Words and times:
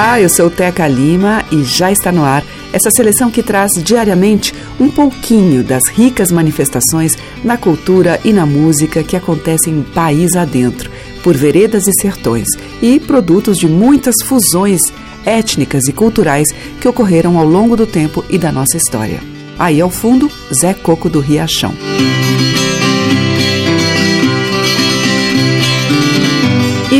Olá, 0.00 0.20
eu 0.20 0.28
sou 0.28 0.48
Teca 0.48 0.86
Lima 0.86 1.44
e 1.50 1.64
já 1.64 1.90
está 1.90 2.12
no 2.12 2.22
ar 2.22 2.44
essa 2.72 2.88
seleção 2.88 3.32
que 3.32 3.42
traz 3.42 3.72
diariamente 3.82 4.54
um 4.78 4.88
pouquinho 4.88 5.64
das 5.64 5.82
ricas 5.88 6.30
manifestações 6.30 7.14
na 7.42 7.56
cultura 7.56 8.20
e 8.24 8.32
na 8.32 8.46
música 8.46 9.02
que 9.02 9.16
acontecem 9.16 9.82
país 9.82 10.36
adentro, 10.36 10.88
por 11.20 11.36
veredas 11.36 11.88
e 11.88 11.92
sertões, 12.00 12.46
e 12.80 13.00
produtos 13.00 13.58
de 13.58 13.66
muitas 13.66 14.14
fusões 14.24 14.80
étnicas 15.26 15.88
e 15.88 15.92
culturais 15.92 16.46
que 16.80 16.86
ocorreram 16.86 17.36
ao 17.36 17.44
longo 17.44 17.76
do 17.76 17.84
tempo 17.84 18.24
e 18.30 18.38
da 18.38 18.52
nossa 18.52 18.76
história. 18.76 19.18
Aí 19.58 19.80
ao 19.80 19.90
fundo, 19.90 20.30
Zé 20.54 20.74
Coco 20.74 21.10
do 21.10 21.18
Riachão. 21.18 21.74
E 21.74 22.67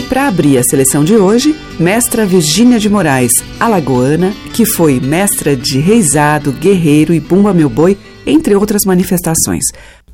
para 0.08 0.26
abrir 0.26 0.56
a 0.58 0.62
seleção 0.62 1.04
de 1.04 1.14
hoje, 1.16 1.54
mestra 1.78 2.24
Virgínia 2.24 2.78
de 2.78 2.88
Moraes, 2.88 3.32
alagoana, 3.60 4.32
que 4.54 4.64
foi 4.64 4.98
mestra 4.98 5.54
de 5.54 5.78
reizado, 5.78 6.50
guerreiro 6.50 7.12
e 7.12 7.20
bumba 7.20 7.52
meu 7.52 7.68
boi, 7.68 7.98
entre 8.26 8.56
outras 8.56 8.84
manifestações. 8.86 9.64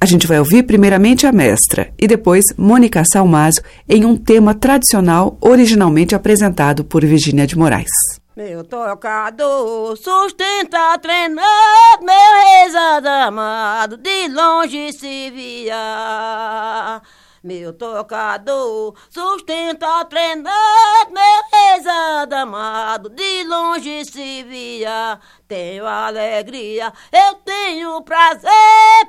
A 0.01 0.07
gente 0.07 0.27
vai 0.27 0.39
ouvir 0.39 0.65
primeiramente 0.65 1.27
a 1.27 1.33
mestra 1.33 1.93
e 1.99 2.09
depois 2.09 2.45
Mônica 2.59 3.05
Salmazo 3.11 3.63
em 3.89 4.05
um 4.05 4.17
tema 4.17 4.53
tradicional 4.53 5.39
originalmente 5.41 6.15
apresentado 6.15 6.85
por 6.85 7.05
Virgínia 7.05 7.47
de 7.47 7.57
Moraes. 7.57 7.91
Meu 8.37 8.65
tocador 8.65 9.97
sustenta 9.97 10.99
treinado, 10.99 12.03
meu 12.03 12.65
rezado 12.65 13.09
amado, 13.09 13.97
de 13.97 14.29
longe 14.29 14.93
se 14.93 15.31
via. 15.31 17.01
Meu 17.45 17.75
tocador 17.75 18.95
sustenta 19.11 20.03
treinado, 20.07 21.13
meu 21.13 21.43
rezado 21.53 22.35
amado, 22.37 23.11
de 23.11 23.45
longe 23.45 24.03
se 24.07 24.43
via. 24.45 25.21
Tenho 25.47 25.87
alegria, 25.87 26.91
eu 27.13 27.35
tenho 27.45 28.01
prazer 28.01 28.51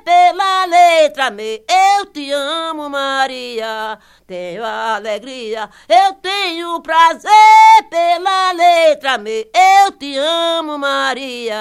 pela 0.04 0.66
letra 0.66 1.30
me, 1.30 1.64
eu 1.66 2.04
te 2.12 2.30
amo, 2.30 2.90
Maria. 2.90 3.98
Tenho 4.26 4.62
alegria, 4.62 5.70
eu 5.88 6.12
tenho 6.16 6.78
prazer 6.82 7.30
pela 7.88 8.52
letra 8.52 9.16
me, 9.16 9.50
eu 9.82 9.92
te 9.92 10.14
amo, 10.18 10.76
Maria 10.76 11.56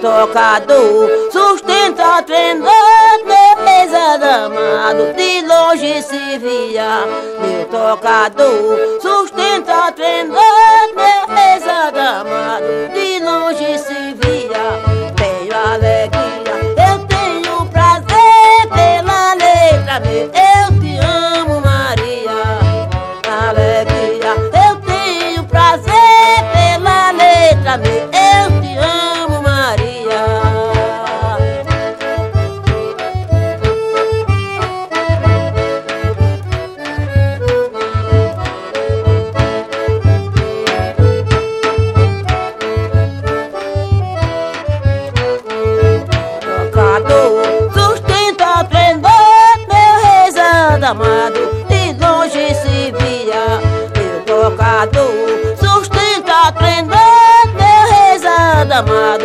tocador 0.00 1.10
sustenta 1.32 2.22
treinando 2.22 2.68
meu 3.26 3.64
pesado 3.64 4.24
amado 4.24 5.14
de 5.14 5.40
longe 5.46 6.02
se 6.02 6.38
via 6.38 7.06
meu 7.40 7.64
tocador 7.66 9.00
sustenta 9.00 9.92
treinando 9.92 10.94
meu 10.94 11.36
pesado 11.36 11.98
amado 11.98 12.92
de 12.94 13.20
longe 13.24 13.78
se 13.78 14.14
via 14.14 15.14
tenho 15.16 15.56
alegria 15.72 16.54
eu 16.88 17.06
tenho 17.06 17.66
prazer 17.66 18.68
pela 18.72 19.34
letra 19.34 20.02
eu 20.06 20.80
te 20.80 20.98
amo 20.98 21.60
Maria 21.60 22.78
alegria. 23.48 24.34
Eu 24.68 24.76
tenho 24.76 25.44
prazer 25.44 25.92
pela 26.52 27.12
letra 27.12 27.78
amado, 58.78 59.17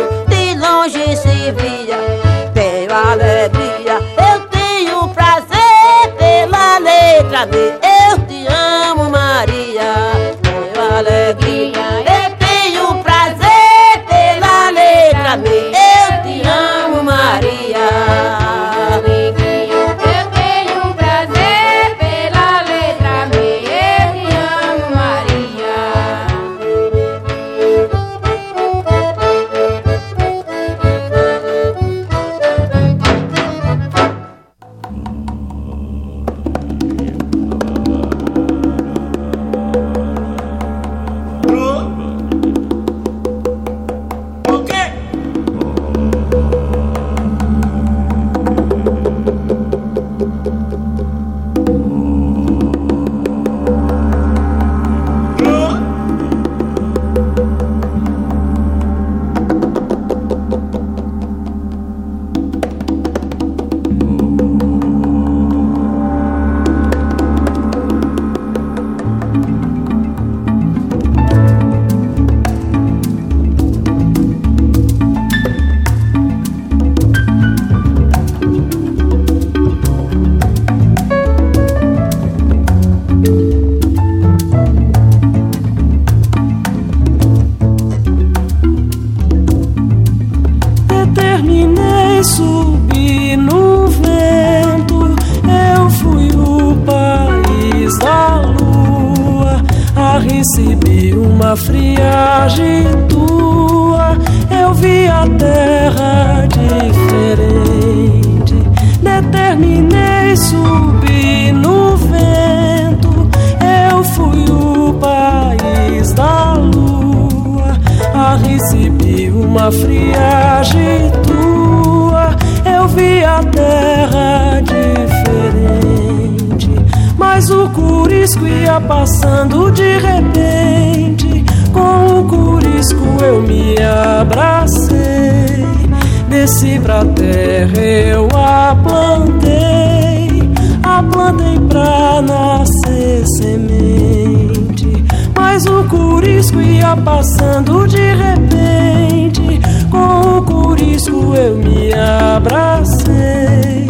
curisco 146.84 146.94
ia 146.94 146.96
passando 146.96 147.86
de 147.88 148.14
repente. 148.14 149.60
Com 149.90 150.38
o 150.38 150.42
curisco 150.42 151.34
eu 151.34 151.56
me 151.56 151.92
abracei. 151.94 153.88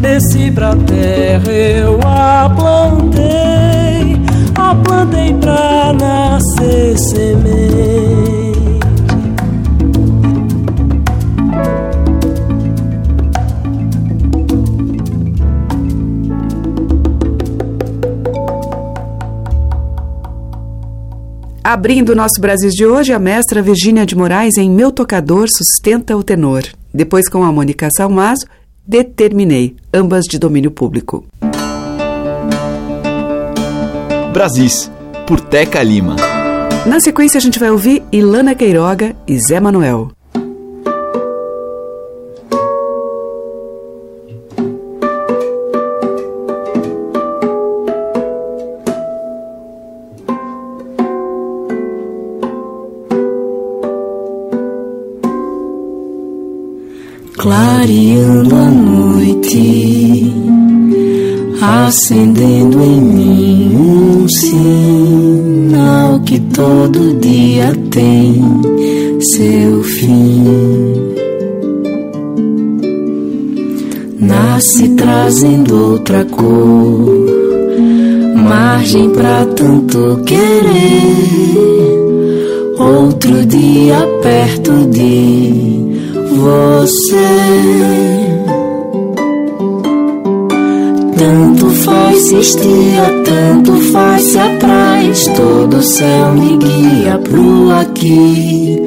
Desci 0.00 0.50
pra 0.50 0.74
terra, 0.76 1.52
eu 1.52 2.00
a 2.02 2.50
plantei. 2.50 4.20
A 4.54 4.74
plantei 4.74 5.34
pra 5.34 5.79
Abrindo 21.70 22.08
o 22.10 22.16
nosso 22.16 22.40
Brasil 22.40 22.68
de 22.68 22.84
hoje, 22.84 23.12
a 23.12 23.18
mestra 23.20 23.62
Virgínia 23.62 24.04
de 24.04 24.16
Moraes 24.16 24.56
em 24.56 24.68
Meu 24.68 24.90
Tocador 24.90 25.46
sustenta 25.48 26.16
o 26.16 26.24
tenor. 26.24 26.64
Depois, 26.92 27.28
com 27.28 27.44
a 27.44 27.52
Mônica 27.52 27.88
Salmazo, 27.96 28.44
Determinei, 28.84 29.76
ambas 29.94 30.24
de 30.24 30.36
domínio 30.36 30.72
público. 30.72 31.24
Brasis, 34.32 34.90
por 35.28 35.40
Teca 35.40 35.80
Lima. 35.80 36.16
Na 36.84 36.98
sequência, 36.98 37.38
a 37.38 37.40
gente 37.40 37.60
vai 37.60 37.70
ouvir 37.70 38.02
Ilana 38.10 38.52
Queiroga 38.56 39.14
e 39.24 39.38
Zé 39.38 39.60
Manuel. 39.60 40.10
Clareando 57.40 58.54
a 58.54 58.70
noite, 58.70 60.30
acendendo 61.62 62.82
em 62.82 63.00
mim 63.00 63.76
um 63.76 64.28
sinal 64.28 66.20
que 66.20 66.38
todo 66.38 67.18
dia 67.18 67.74
tem 67.90 68.44
seu 69.22 69.82
fim. 69.82 70.44
Nasce 74.18 74.90
trazendo 74.90 75.92
outra 75.92 76.22
cor, 76.26 77.26
margem 78.36 79.08
pra 79.08 79.46
tanto 79.46 80.20
querer. 80.26 81.00
Outro 82.78 83.46
dia 83.46 84.06
perto 84.22 84.86
de 84.90 85.89
você. 86.30 87.16
Tanto 91.18 91.70
faz 91.70 92.18
se 92.22 92.36
estia, 92.36 93.22
tanto 93.24 93.72
faz 93.92 94.22
se 94.22 94.38
atrás. 94.38 95.26
Todo 95.36 95.82
céu 95.82 96.32
me 96.32 96.56
guia 96.56 97.18
pro 97.18 97.70
aqui. 97.72 98.80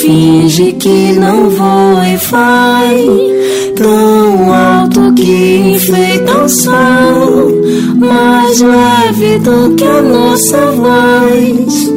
Finge 0.00 0.72
que 0.72 1.12
não 1.12 1.48
vou 1.50 2.02
e 2.04 2.16
vai 2.16 3.32
tão 3.76 4.52
alto 4.52 5.12
que 5.14 5.74
enfeita 5.74 6.44
o 6.44 6.48
sol, 6.48 7.52
mais 7.96 8.60
leve 8.60 9.38
do 9.38 9.74
que 9.74 9.84
a 9.84 10.02
nossa 10.02 10.58
voz. 10.72 11.92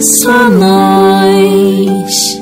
Só 0.00 0.50
nós. 0.50 2.41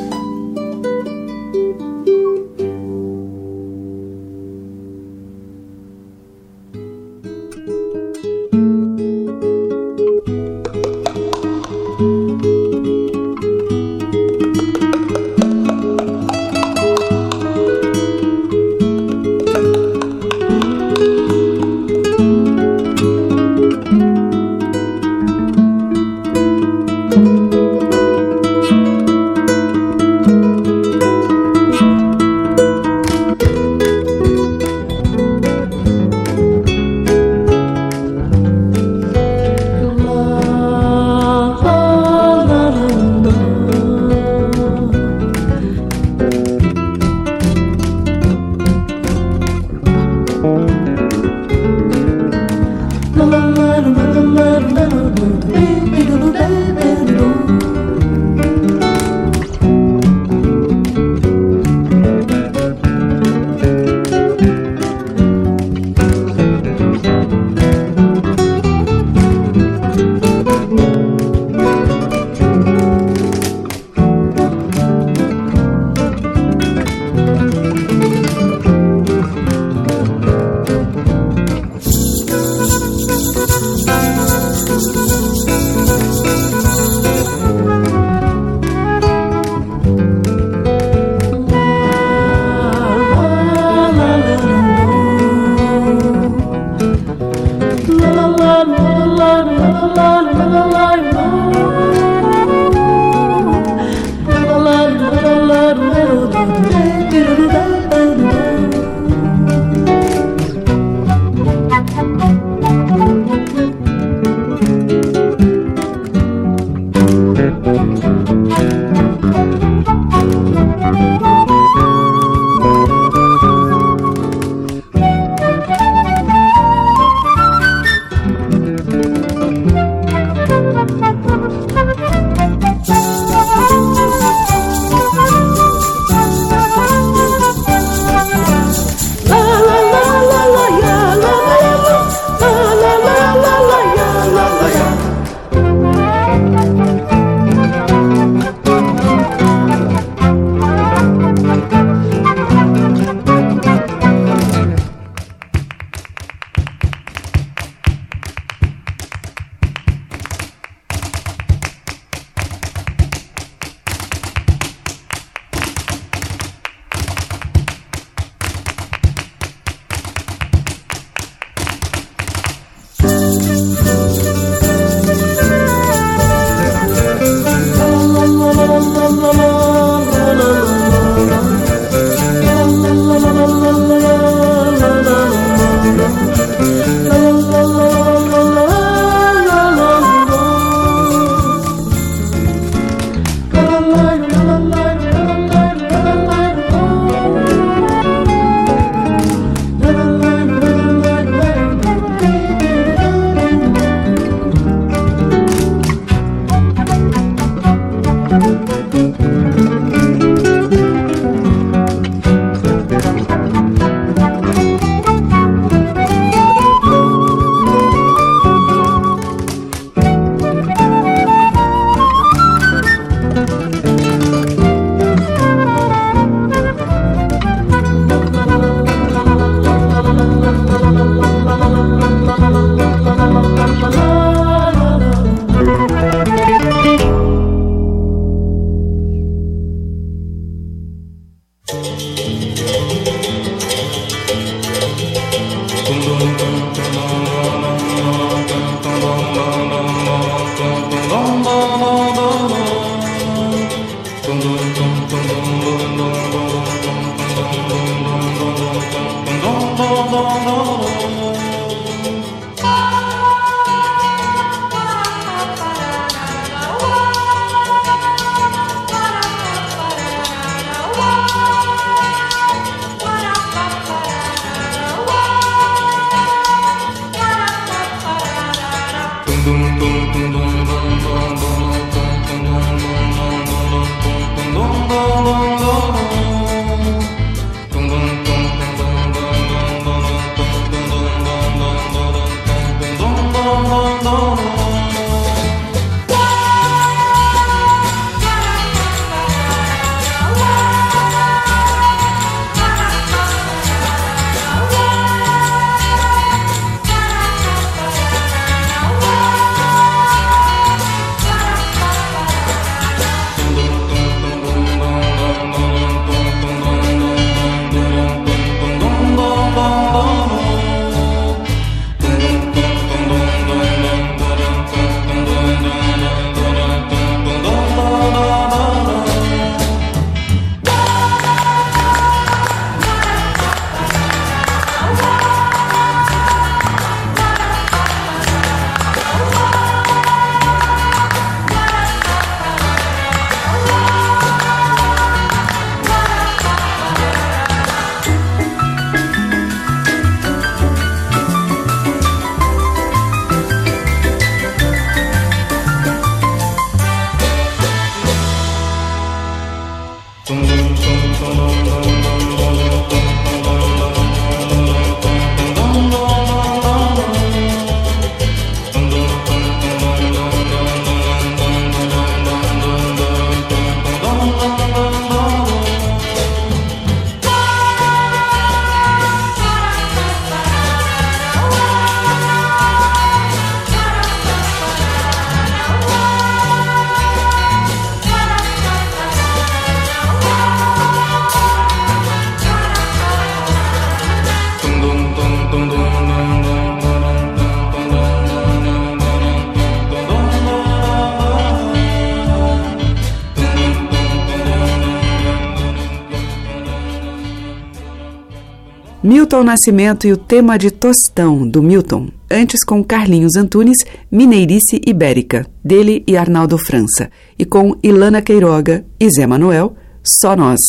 Milton 409.41 409.45
Nascimento 409.45 410.07
e 410.07 410.13
o 410.13 410.19
tema 410.19 410.59
de 410.59 410.71
Tostão, 410.71 411.49
do 411.49 411.63
Milton. 411.63 412.09
Antes 412.31 412.63
com 412.63 412.85
Carlinhos 412.85 413.37
Antunes, 413.37 413.79
Mineirice 414.11 414.81
Ibérica, 414.87 415.47
dele 415.65 416.05
e 416.07 416.15
Arnaldo 416.15 416.59
França. 416.59 417.11
E 417.39 417.47
com 417.47 417.75
Ilana 417.83 418.21
Queiroga 418.21 418.85
e 418.99 419.09
Zé 419.11 419.27
Manuel, 419.27 419.75
Só 420.05 420.37
Nós. 420.37 420.61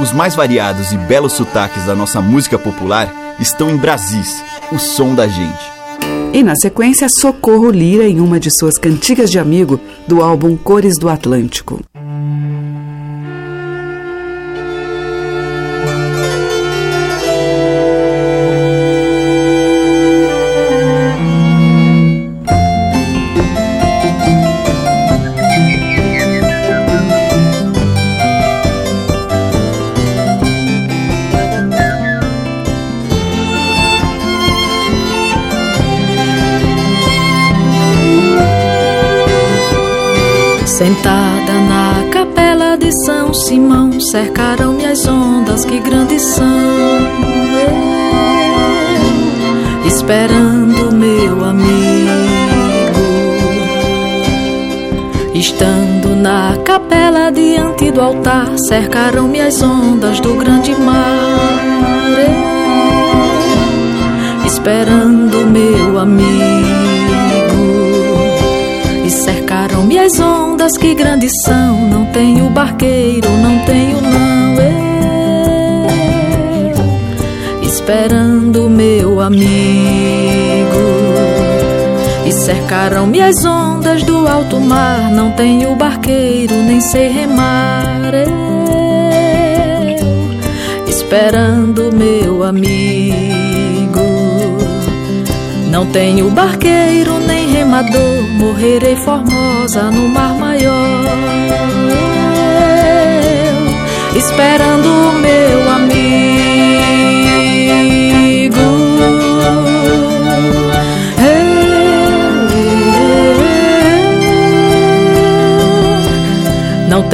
Os 0.00 0.12
mais 0.12 0.34
variados 0.34 0.92
e 0.92 0.96
belos 0.96 1.34
sotaques 1.34 1.84
da 1.84 1.94
nossa 1.94 2.22
música 2.22 2.58
popular 2.58 3.36
estão 3.38 3.68
em 3.68 3.76
Brasis, 3.76 4.42
o 4.72 4.78
som 4.78 5.14
da 5.14 5.26
gente. 5.26 5.72
E 6.32 6.42
na 6.42 6.56
sequência, 6.56 7.06
Socorro 7.20 7.70
Lira 7.70 8.08
em 8.08 8.18
uma 8.18 8.40
de 8.40 8.48
suas 8.58 8.78
cantigas 8.78 9.30
de 9.30 9.38
amigo 9.38 9.78
do 10.08 10.22
álbum 10.22 10.56
Cores 10.56 10.98
do 10.98 11.08
Atlântico. 11.08 11.80
Do 57.94 58.00
altar, 58.00 58.48
cercaram-me 58.68 59.40
as 59.40 59.62
ondas 59.62 60.20
do 60.20 60.34
grande 60.34 60.74
mar. 60.74 61.70
Esperando 64.44 65.46
meu 65.46 65.98
amigo 65.98 66.74
cercaram-me 69.24 69.98
as 69.98 70.18
ondas 70.18 70.76
que 70.76 70.94
grandes 70.94 71.32
são. 71.44 71.88
Não 71.88 72.06
tenho 72.06 72.50
barqueiro, 72.50 73.28
não 73.38 73.58
tenho 73.60 74.00
não. 74.00 74.54
Eu, 74.60 74.76
esperando 77.62 78.68
meu 78.68 79.20
amigo. 79.20 80.03
Cercaram-me 82.44 83.22
as 83.22 83.42
ondas 83.42 84.02
do 84.02 84.28
alto 84.28 84.60
mar. 84.60 85.10
Não 85.10 85.30
tenho 85.30 85.74
barqueiro, 85.76 86.54
nem 86.54 86.78
sei 86.78 87.08
remar. 87.08 88.12
Eu, 88.12 89.96
esperando 90.86 91.90
meu 91.90 92.44
amigo. 92.44 94.04
Não 95.70 95.86
tenho 95.86 96.28
barqueiro 96.32 97.18
nem 97.18 97.48
remador, 97.50 98.22
morrerei 98.34 98.96
formosa 98.96 99.90
no 99.90 100.06
mar 100.06 100.34
maior. 100.34 101.06
Eu, 104.12 104.18
esperando 104.18 105.14
meu 105.18 105.70
amigo. 105.70 105.73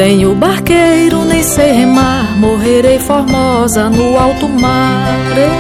Tenho 0.01 0.35
barqueiro, 0.35 1.27
nem 1.27 1.43
sei 1.43 1.73
remar, 1.73 2.35
morrerei 2.39 2.99
formosa 2.99 3.91
no 3.91 4.17
alto 4.19 4.49
mar. 4.49 5.05
Eu, 5.37 5.51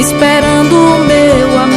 esperando 0.00 0.74
o 0.74 1.04
meu 1.04 1.58
amigo. 1.58 1.73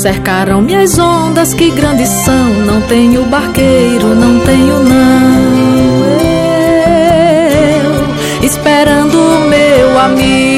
Cercaram-me 0.00 0.74
as 0.74 0.98
ondas, 0.98 1.52
que 1.52 1.70
grandes 1.70 2.08
são. 2.08 2.48
Não 2.64 2.80
tenho 2.82 3.22
barqueiro, 3.24 4.14
não 4.14 4.40
tenho 4.40 4.82
não. 4.82 5.40
Eu 8.40 8.46
esperando 8.46 9.14
o 9.14 9.48
meu 9.48 9.98
amigo. 9.98 10.49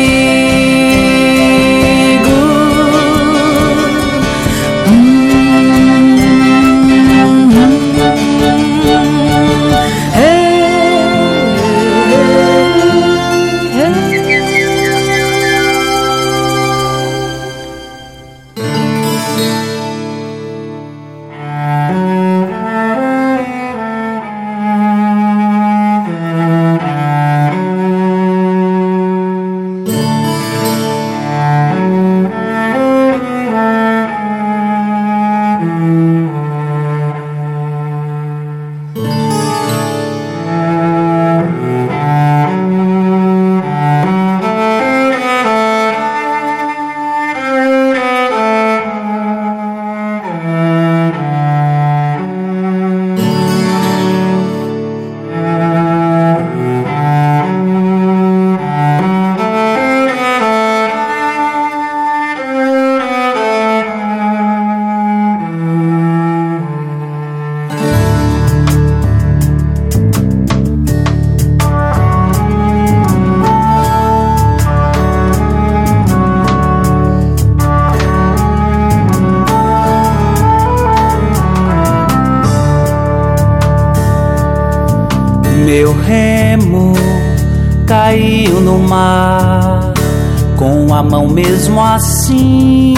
Mesmo 91.73 91.81
assim 91.81 92.95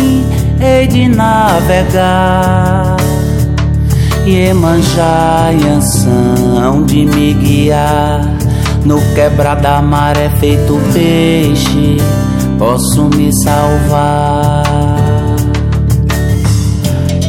hei 0.60 0.87
de 0.87 1.08
navegar. 1.08 2.96
Iemanjá, 4.26 5.52
Iansão 5.52 6.82
de 6.84 7.04
me 7.04 7.34
guiar. 7.34 8.20
No 8.84 9.00
quebra 9.14 9.54
da 9.54 9.80
maré 9.80 10.28
feito 10.40 10.78
peixe, 10.92 11.98
posso 12.58 13.04
me 13.16 13.30
salvar. 13.42 14.64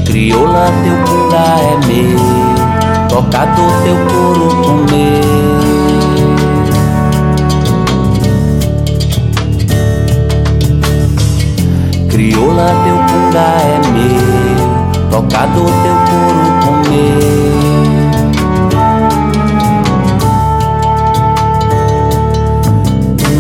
Crioula, 0.06 0.68
teu 0.84 0.98
cunda 1.06 1.46
é 1.60 1.78
meu, 1.88 3.08
tocador, 3.08 3.72
teu 3.84 3.98
couro 4.08 4.56
comer. 4.64 5.45
Crioula, 12.16 12.72
teu 12.86 12.96
cunda 12.96 13.44
é 13.60 13.76
meu, 13.92 15.12
tocador, 15.12 15.68
teu 15.84 15.98
couro 16.08 16.48
comer. 16.64 17.36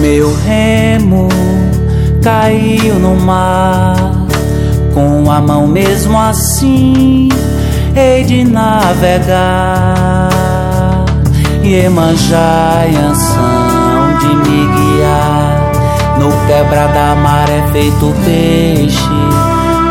Meu 0.01 0.27
remo 0.45 1.29
caiu 2.21 2.95
no 2.95 3.15
mar, 3.15 3.95
com 4.93 5.31
a 5.31 5.39
mão 5.39 5.67
mesmo 5.67 6.19
assim, 6.19 7.29
hei 7.95 8.25
de 8.25 8.43
navegar. 8.43 10.27
Iemanjá, 11.63 12.83
Iansão 12.91 14.17
de 14.19 14.35
me 14.35 14.67
guiar 14.67 15.14
no 16.25 16.31
quebra 16.47 16.87
da 16.87 17.15
maré 17.15 17.61
feito 17.71 18.13
peixe, 18.25 18.97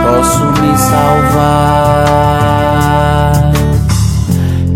posso 0.02 0.44
me 0.60 0.76
salvar. 0.76 2.22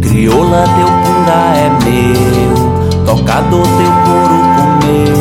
Crioula, 0.01 0.65
teu 0.77 0.87
cunda 1.03 1.39
é 1.57 1.69
meu, 1.85 2.55
tocador, 3.05 3.67
teu 3.67 3.93
couro 4.07 4.39
comeu. 4.57 5.19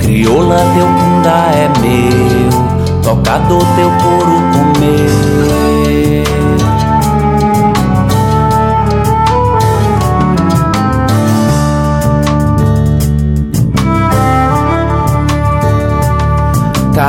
Crioula, 0.00 0.60
teu 0.74 0.88
cunda 0.98 1.36
é 1.54 1.66
meu, 1.80 2.50
tocador, 3.02 3.64
teu 3.76 3.90
couro 4.02 4.36
comeu. 4.52 5.25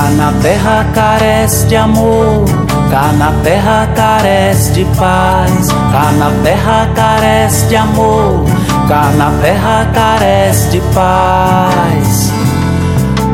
Cá 0.08 0.14
na 0.14 0.32
terra 0.42 0.86
carece 0.96 1.68
de 1.68 1.76
amor, 1.76 2.46
cá 2.90 3.12
na 3.18 3.30
terra 3.44 3.90
carece 3.94 4.72
de 4.72 4.86
paz, 4.96 5.68
cá 5.92 6.14
na 6.18 6.32
terra 6.46 6.90
carece 6.96 7.68
de 7.68 7.76
amor, 7.76 8.46
cá 8.88 9.12
na 9.18 9.30
terra 9.42 9.86
carece 9.94 10.70
de 10.70 10.80
paz. 10.94 12.32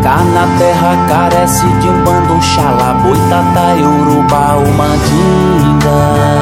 Cá 0.01 0.17
na 0.33 0.47
terra 0.57 0.97
carece 1.07 1.67
de 1.67 1.89
um 1.89 2.03
bando, 2.03 2.41
xalá, 2.41 2.95
boitatá, 3.03 3.75
urubá, 3.75 4.55
mandinga. 4.75 6.33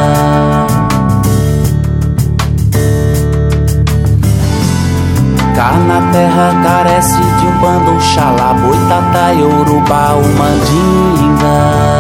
Cá 5.56 5.74
na 5.74 6.12
terra 6.12 6.54
carece 6.64 7.18
de 7.18 7.48
um 7.48 7.60
bando, 7.60 8.00
xalá, 8.02 8.54
boitatá, 8.54 9.32
urubá, 9.34 10.16
mandinga. 10.38 11.92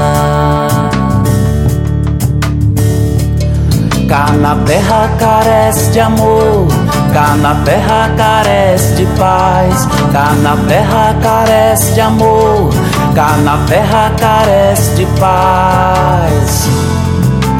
Cá 4.07 4.31
na 4.31 4.55
terra 4.65 5.09
carece 5.19 5.91
de 5.91 5.99
amor, 5.99 6.67
cá 7.13 7.35
na 7.37 7.55
terra 7.63 8.09
carece 8.17 8.95
de 8.95 9.05
paz, 9.17 9.87
cá 10.11 10.33
na 10.41 10.57
terra 10.67 11.15
carece 11.21 11.93
de 11.93 12.01
amor, 12.01 12.69
cá 13.15 13.37
na 13.37 13.57
terra 13.67 14.11
carece 14.17 14.95
de 14.95 15.05
paz. 15.19 17.00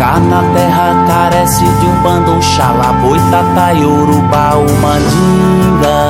Cá 0.02 0.18
na 0.20 0.42
terra 0.56 1.06
carece 1.06 1.64
de 1.64 1.86
um 1.86 2.02
bando, 2.02 2.36
Oxalá, 2.38 2.92
Boitatá, 3.04 3.70
Yorubá, 3.70 4.56
Mandinga. 4.82 6.02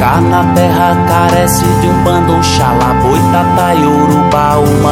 Cá 0.00 0.20
na 0.20 0.42
terra 0.52 0.96
carece 1.06 1.64
de 1.64 1.86
um 1.86 2.02
bando, 2.02 2.32
um 2.32 2.42
xalá, 2.42 2.92
boitatá, 3.04 3.72
urubá, 3.74 4.56
o 4.56 4.82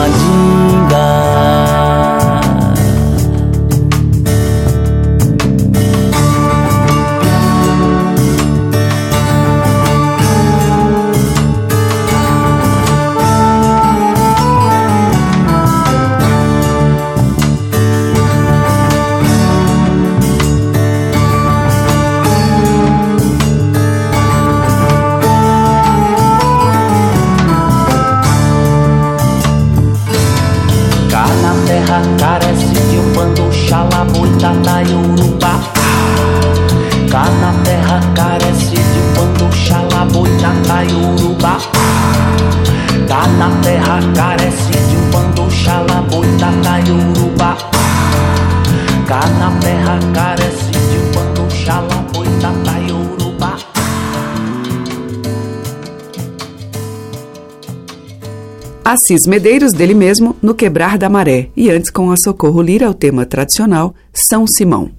Assis 58.91 59.25
Medeiros, 59.25 59.73
dele 59.73 59.95
mesmo, 59.95 60.35
no 60.43 60.53
Quebrar 60.53 60.99
da 60.99 61.09
Maré, 61.09 61.49
e 61.57 61.71
antes 61.71 61.93
com 61.93 62.11
a 62.11 62.17
Socorro 62.17 62.61
Lira, 62.61 62.91
o 62.91 62.93
tema 62.93 63.25
tradicional 63.25 63.95
São 64.13 64.45
Simão. 64.49 64.91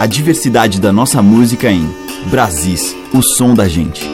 A 0.00 0.06
diversidade 0.06 0.80
da 0.80 0.92
nossa 0.92 1.22
música 1.22 1.70
em 1.70 1.88
Brasis, 2.28 2.96
o 3.14 3.22
som 3.22 3.54
da 3.54 3.68
gente. 3.68 4.04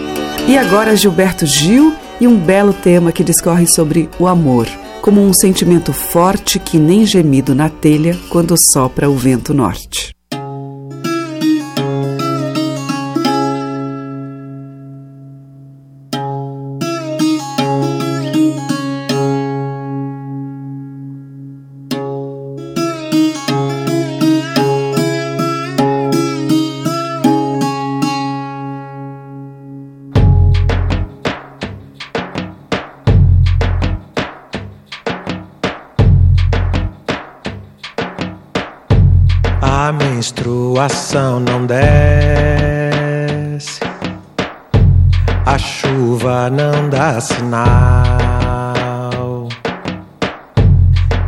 E 0.46 0.58
agora 0.58 0.94
Gilberto 0.94 1.46
Gil 1.46 1.94
e 2.20 2.28
um 2.28 2.37
belo 2.37 2.74
tema 2.74 3.11
que 3.11 3.24
discorre 3.24 3.66
sobre 3.66 4.11
o 4.18 4.26
amor, 4.26 4.68
como 5.00 5.22
um 5.22 5.32
sentimento 5.32 5.94
forte 5.94 6.58
que 6.58 6.76
nem 6.76 7.06
gemido 7.06 7.54
na 7.54 7.70
telha 7.70 8.14
quando 8.28 8.54
sopra 8.74 9.08
o 9.08 9.16
vento 9.16 9.54
norte. 9.54 10.14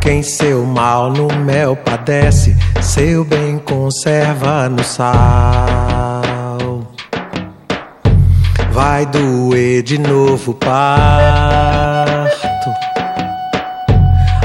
Quem 0.05 0.21
seu 0.21 0.63
mal 0.63 1.09
no 1.09 1.27
mel 1.39 1.75
padece, 1.75 2.55
seu 2.79 3.25
bem 3.25 3.57
conserva 3.57 4.69
no 4.69 4.83
sal. 4.83 5.09
Vai 8.71 9.07
doer 9.07 9.81
de 9.81 9.97
novo 9.97 10.53
parto, 10.53 10.79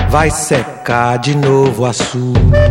vai 0.08 0.30
secar 0.30 1.18
de 1.18 1.36
novo 1.36 1.84
açúcar 1.84 2.70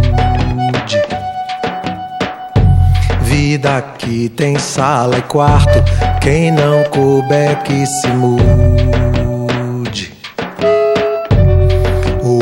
vida 3.30 3.82
que 4.00 4.28
tem 4.30 4.58
sala 4.58 5.20
e 5.20 5.22
quarto. 5.22 5.84
Quem 6.20 6.52
não 6.52 6.84
couber 6.86 7.62
que 7.62 7.86
se 7.86 8.08
mude. 8.08 8.59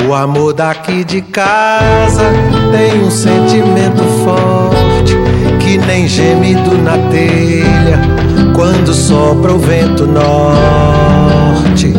O 0.08 0.14
amor 0.14 0.54
daqui 0.54 1.04
de 1.04 1.22
casa 1.22 2.32
tem 2.72 3.04
um 3.04 3.12
sentimento 3.12 4.04
forte 4.24 5.18
que 5.60 5.78
nem 5.78 6.08
gemido 6.08 6.78
na 6.78 6.98
telha 7.10 8.00
quando 8.56 8.94
sopra 8.94 9.54
o 9.54 9.60
vento 9.60 10.08
norte. 10.08 11.94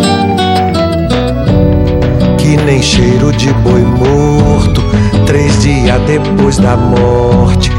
Que 2.39 2.57
nem 2.57 2.81
cheiro 2.81 3.31
de 3.33 3.53
boi 3.53 3.83
morto 3.83 4.83
três 5.27 5.63
dias 5.63 6.01
depois 6.07 6.57
da 6.57 6.77
morte 6.77 7.71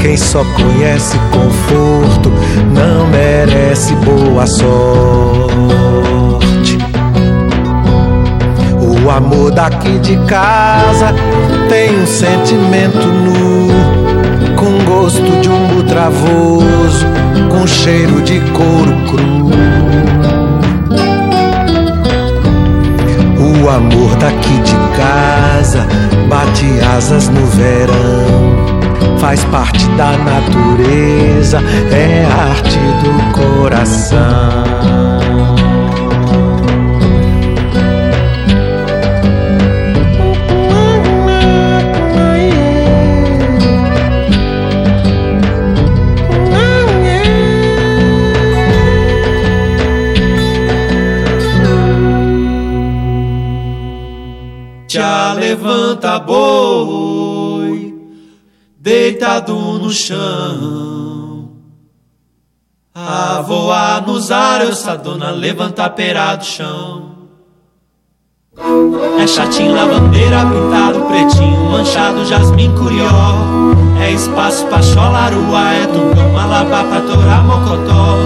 quem 0.00 0.16
só 0.16 0.44
conhece 0.44 1.16
conforto 1.32 2.30
não 2.74 3.06
merece 3.08 3.94
boa 3.94 4.46
sorte. 4.46 4.68
O 9.08 9.10
amor 9.10 9.50
daqui 9.50 9.98
de 10.00 10.18
casa 10.26 11.14
tem 11.70 11.98
um 11.98 12.06
sentimento 12.06 13.06
nu, 13.06 13.68
com 14.54 14.84
gosto 14.84 15.40
de 15.40 15.48
um 15.48 15.82
travoso, 15.84 17.06
com 17.50 17.66
cheiro 17.66 18.20
de 18.20 18.38
couro 18.50 18.94
cru. 19.06 19.48
O 23.40 23.70
amor 23.70 24.14
daqui 24.16 24.58
de 24.58 24.76
casa 24.94 25.86
bate 26.28 26.66
asas 26.94 27.30
no 27.30 27.46
verão 27.46 28.58
faz 29.18 29.42
parte 29.46 29.88
da 29.92 30.12
natureza, 30.18 31.62
é 31.90 32.26
arte 32.26 32.78
do 33.02 33.32
coração. 33.32 35.17
Levanta 55.58 56.20
boi 56.20 57.94
deitado 58.78 59.54
no 59.54 59.90
chão. 59.90 61.48
A 62.94 63.42
voar 63.42 64.06
nos 64.06 64.30
ares, 64.30 64.70
essa 64.70 64.96
dona 64.96 65.30
levanta 65.30 65.90
pera 65.90 66.36
do 66.36 66.44
chão. 66.44 67.08
É 69.20 69.26
chatinho, 69.26 69.74
lavandeira, 69.74 70.46
pintado, 70.46 71.00
pretinho, 71.06 71.70
manchado, 71.70 72.24
jasmim, 72.24 72.72
curió. 72.76 73.08
É 74.00 74.12
espaço 74.12 74.64
pra 74.66 74.80
cholarua, 74.80 75.72
é 75.72 75.86
tungão, 75.86 76.32
malabá 76.32 76.84
pra 76.84 77.00
torar 77.00 77.44
mocotó. 77.44 78.16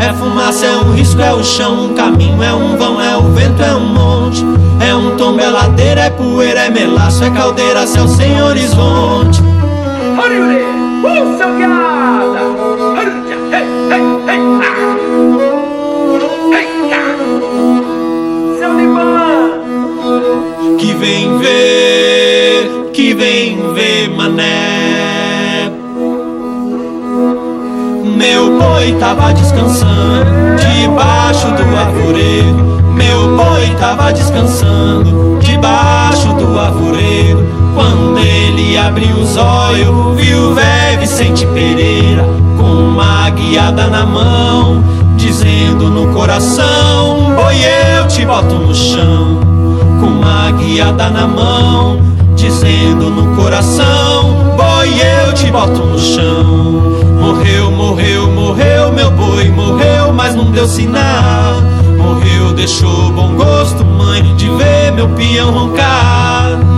É 0.00 0.12
fumaça, 0.12 0.66
é 0.66 0.76
um 0.78 0.94
risco, 0.94 1.20
é 1.20 1.32
o 1.32 1.44
chão, 1.44 1.86
um 1.86 1.94
caminho, 1.94 2.42
é 2.42 2.52
um 2.52 2.76
vão, 2.76 3.00
é 3.00 3.16
o 3.16 3.22
vento, 3.32 3.62
é 3.62 3.74
um 3.74 3.86
monte. 3.86 4.11
É 4.80 4.94
um 4.94 5.16
tombo, 5.16 5.40
é 5.40 5.48
ladeira, 5.48 6.02
é 6.02 6.10
poeira, 6.10 6.60
é 6.60 6.70
melaço, 6.70 7.24
é 7.24 7.30
caldeira, 7.30 7.86
céu 7.86 8.06
sem 8.08 8.42
horizonte. 8.42 9.40
Hurry, 10.18 10.38
uh, 10.40 11.36
seu 11.36 11.48
ah! 11.48 12.22
Ah! 12.98 13.22
Que 20.78 20.94
vem 20.94 21.38
ver, 21.38 22.90
que 22.92 23.14
vem 23.14 23.72
ver, 23.74 24.08
mané. 24.10 25.70
Meu 28.16 28.58
boi 28.58 28.92
tava 28.98 29.32
descansando 29.32 30.56
debaixo 30.56 31.46
do 31.52 31.76
arvoredo. 31.76 32.81
Meu 32.94 33.36
boi 33.36 33.74
tava 33.78 34.12
descansando 34.12 35.38
debaixo 35.40 36.28
do 36.34 36.58
arvoredo. 36.58 37.46
Quando 37.74 38.18
ele 38.18 38.76
abriu 38.76 39.16
os 39.16 39.36
olhos, 39.36 40.16
viu 40.16 40.50
o 40.50 40.54
velho 40.54 41.00
Vicente 41.00 41.46
Pereira 41.46 42.42
guiada 43.52 43.86
na 43.88 44.06
mão, 44.06 44.82
dizendo 45.16 45.90
no 45.90 46.12
coração: 46.14 47.34
Boi, 47.34 47.56
eu 47.98 48.08
te 48.08 48.24
boto 48.24 48.54
no 48.54 48.74
chão. 48.74 49.40
Com 50.00 50.06
uma 50.06 50.50
guiada 50.52 51.10
na 51.10 51.26
mão, 51.26 52.00
dizendo 52.34 53.10
no 53.10 53.36
coração: 53.36 54.54
Boi, 54.56 54.88
eu 54.88 55.34
te 55.34 55.50
boto 55.50 55.84
no 55.84 55.98
chão. 55.98 56.44
Morreu, 57.20 57.70
morreu, 57.70 58.28
morreu, 58.28 58.92
meu 58.92 59.10
boi, 59.10 59.48
morreu, 59.50 60.12
mas 60.14 60.34
não 60.34 60.50
deu 60.50 60.66
sinal. 60.66 61.56
Morreu, 62.02 62.52
deixou 62.52 63.12
bom 63.12 63.34
gosto, 63.34 63.84
mãe, 63.84 64.34
de 64.34 64.50
ver 64.50 64.92
meu 64.92 65.08
peão 65.10 65.52
roncar. 65.52 66.71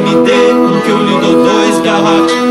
Me 0.00 0.14
dê 0.24 0.82
que 0.84 0.90
eu 0.90 0.98
lhe 0.98 1.20
dou 1.20 1.44
dois 1.44 1.80
garrote 1.80 2.43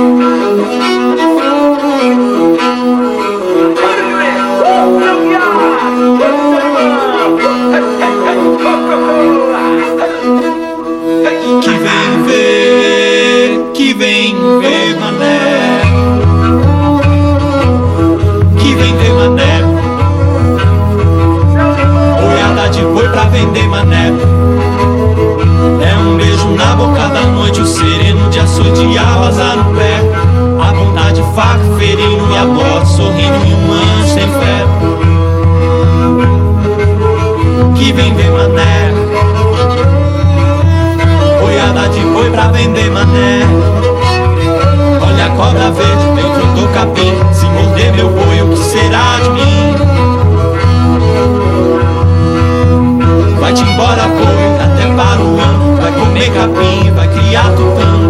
e 32.34 32.38
a 32.38 32.46
morte 32.46 32.90
Sorrindo 32.90 33.46
e 33.46 33.54
um 33.54 33.72
anjo 33.74 34.08
sem 34.08 34.28
fé. 34.28 34.66
Que 37.76 37.94
vem 37.94 38.14
ver 38.16 38.32
mané. 38.32 38.94
Boiada 41.40 41.90
de 41.90 42.00
boi 42.00 42.30
pra 42.32 42.48
vender 42.48 42.90
mané. 42.92 43.42
Olha 45.02 45.26
a 45.26 45.30
cobra 45.30 45.72
verde 45.72 46.06
dentro 46.16 46.46
do 46.56 46.68
capim. 46.74 47.14
Se 47.34 47.46
morder 47.46 47.94
meu 47.94 48.10
boi, 48.10 48.42
o 48.42 48.50
que 48.50 48.58
será 48.58 49.20
de 49.22 49.30
mim? 49.30 49.76
Vai-te 53.40 53.62
embora, 53.62 54.04
boi, 54.08 54.56
até 54.64 54.88
para 54.96 55.22
o 55.22 55.40
ano. 55.40 55.82
Vai 55.82 55.92
comer 55.92 56.32
capim, 56.32 56.92
vai 56.92 57.08
criar 57.10 57.50
tutano, 57.52 58.03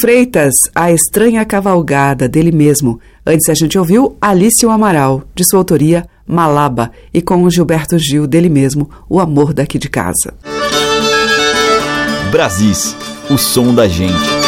Freitas, 0.00 0.54
A 0.74 0.90
Estranha 0.90 1.44
Cavalgada, 1.44 2.28
dele 2.28 2.52
mesmo. 2.52 3.00
Antes 3.24 3.48
a 3.48 3.54
gente 3.54 3.78
ouviu 3.78 4.16
Alice 4.20 4.64
Amaral, 4.66 5.22
de 5.34 5.44
sua 5.44 5.60
autoria 5.60 6.06
Malaba, 6.26 6.90
e 7.12 7.22
com 7.22 7.42
o 7.42 7.50
Gilberto 7.50 7.98
Gil, 7.98 8.26
dele 8.26 8.48
mesmo, 8.48 8.90
O 9.08 9.20
Amor 9.20 9.52
Daqui 9.52 9.78
de 9.78 9.88
Casa. 9.88 10.34
Brasis, 12.30 12.96
o 13.30 13.38
som 13.38 13.74
da 13.74 13.86
gente. 13.86 14.45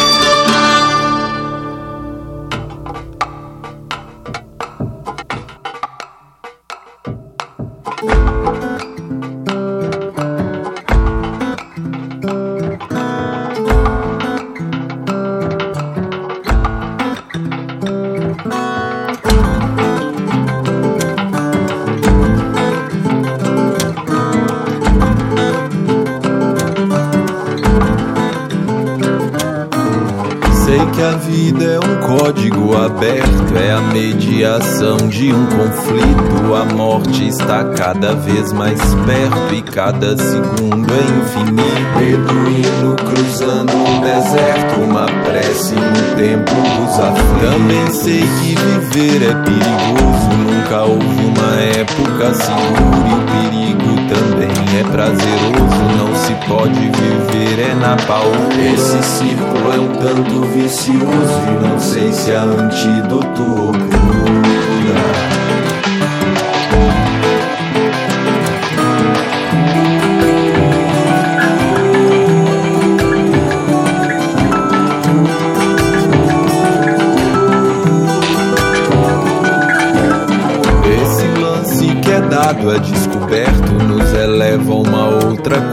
A 36.59 36.65
morte 36.65 37.25
está 37.25 37.63
cada 37.63 38.15
vez 38.15 38.51
mais 38.51 38.79
perto 38.79 39.53
e 39.53 39.61
cada 39.61 40.17
segundo 40.17 40.87
é 40.93 41.03
infinito. 41.21 41.79
Beduíno 41.97 42.95
cruzando 42.95 43.73
um 43.73 44.01
deserto, 44.01 44.81
uma 44.81 45.05
prece 45.05 45.75
no 45.75 46.15
tempo 46.17 46.51
dos 46.51 46.99
aflitos. 46.99 47.49
Também 47.49 47.91
sei 47.91 48.19
que 48.19 48.55
viver 48.55 49.29
é 49.29 49.35
perigoso, 49.35 50.29
nunca 50.37 50.81
houve 50.83 51.25
uma 51.25 51.55
época 51.61 52.33
segura 52.33 53.07
e 53.07 53.13
o 53.13 53.23
perigo 53.31 53.95
também 54.09 54.79
é 54.79 54.83
prazeroso. 54.83 55.79
Não 55.97 56.13
se 56.15 56.33
pode 56.45 56.73
viver 56.73 57.71
é 57.71 57.75
na 57.75 57.95
pau. 58.05 58.25
Esse 58.73 59.01
círculo 59.03 59.73
é 59.73 59.79
um 59.79 59.95
tanto 59.95 60.41
vicioso 60.47 60.99
e 61.47 61.67
não 61.67 61.79
sei 61.79 62.11
se 62.11 62.31
há 62.33 62.43
antídoto 62.43 63.43
ou 63.43 64.38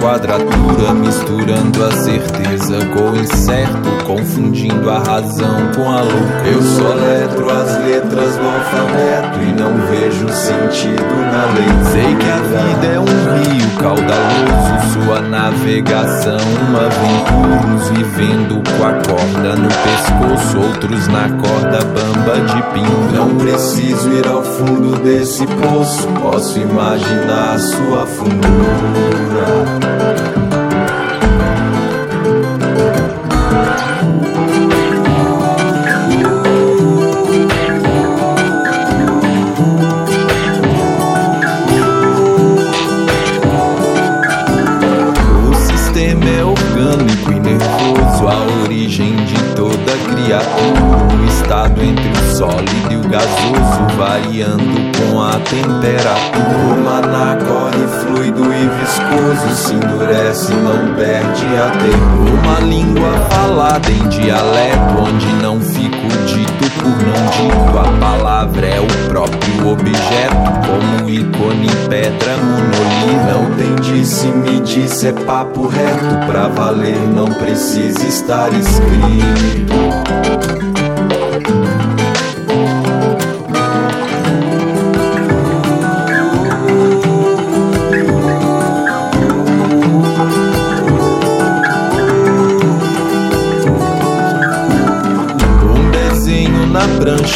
quadratura, 0.06 0.94
misturando 0.94 1.84
a 1.84 1.90
certeza 1.90 2.78
com 2.94 3.10
o 3.10 3.16
incerto, 3.16 4.04
confundindo 4.06 4.88
a 4.88 5.00
razão 5.00 5.72
com 5.74 5.90
a 5.90 6.00
loucura. 6.00 6.46
Eu 6.46 6.62
só 6.62 6.94
letro 6.94 7.50
as 7.50 7.84
letras 7.84 8.36
do 8.36 8.46
alfabeto 8.46 9.40
e 9.42 9.52
não 9.52 9.74
vejo 9.88 10.28
sentido 10.28 11.12
na 11.32 11.46
lei. 11.54 11.66
Sei 11.90 12.14
que 12.14 12.30
a 12.30 12.36
vida 12.36 12.86
é 12.86 13.00
um 13.00 13.04
rio 13.04 13.70
caudaloso, 13.80 14.92
sua 14.92 15.20
navegação 15.22 16.38
uma 16.68 16.86
aventura, 16.86 17.74
uns 17.74 17.88
vivendo 17.88 18.62
com 18.62 18.84
a 18.84 18.92
corda 18.92 19.56
no 19.56 19.68
pescoço, 19.68 20.58
outros 20.58 21.08
na 21.08 21.28
corda 21.30 21.84
bamba 21.84 22.40
de 22.46 22.62
pinto. 22.72 23.12
Não 23.12 23.34
preciso 23.36 24.08
ir 24.12 24.26
ao 24.28 24.44
fundo 24.56 24.98
desse 25.02 25.46
poço, 25.46 26.08
posso 26.20 26.58
imaginar 26.58 27.58
sua 27.58 28.06
fundura. 28.06 29.06
Se 59.66 59.74
endurece, 59.74 60.52
não 60.54 60.94
perde 60.94 61.44
a 61.56 61.70
tempo. 61.70 62.36
Uma 62.42 62.60
língua 62.60 63.10
falada 63.28 63.90
em 63.90 64.08
dialeto, 64.08 65.00
onde 65.00 65.26
não 65.42 65.60
fico 65.60 66.08
dito 66.26 66.70
por 66.76 66.90
não 66.90 67.26
dito. 67.32 67.78
A 67.78 67.98
palavra 67.98 68.66
é 68.66 68.80
o 68.80 68.86
próprio 69.08 69.68
objeto, 69.72 70.36
como 70.66 71.10
ícone, 71.10 71.68
pedra, 71.88 72.36
monolito. 72.36 72.86
Não 73.32 73.50
tem 73.56 73.74
disse, 73.76 74.26
me 74.28 74.60
disse, 74.60 75.08
é 75.08 75.12
papo 75.12 75.66
reto. 75.66 76.26
Pra 76.26 76.46
valer, 76.48 76.98
não 77.12 77.26
precisa 77.26 78.06
estar 78.06 78.52
escrito. 78.52 79.74